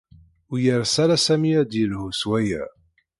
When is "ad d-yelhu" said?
1.61-2.05